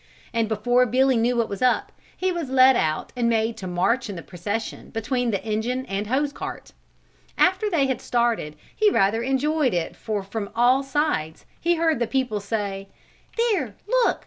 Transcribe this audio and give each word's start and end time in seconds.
And 0.33 0.49
before 0.49 0.87
Billy 0.87 1.15
knew 1.15 1.35
what 1.35 1.47
was 1.47 1.61
up, 1.61 1.91
he 2.17 2.31
was 2.31 2.49
led 2.49 2.75
out 2.75 3.13
and 3.15 3.29
made 3.29 3.55
to 3.57 3.67
march 3.67 4.09
in 4.09 4.15
the 4.15 4.23
procession 4.23 4.89
between 4.89 5.29
the 5.29 5.43
engine 5.45 5.85
and 5.85 6.07
hose 6.07 6.33
cart. 6.33 6.71
After 7.37 7.69
they 7.69 7.85
had 7.85 8.01
started 8.01 8.55
he 8.75 8.89
rather 8.89 9.21
enjoyed 9.21 9.75
it 9.75 9.95
for 9.95 10.23
from 10.23 10.49
all 10.55 10.81
sides 10.81 11.45
he 11.59 11.75
heard 11.75 11.99
the 11.99 12.07
people 12.07 12.39
say: 12.39 12.89
"There, 13.37 13.75
look! 13.87 14.19